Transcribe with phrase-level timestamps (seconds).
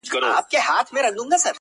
[0.03, 1.49] •د زړگي ښار ته مي لړم د لېمو مه راوله.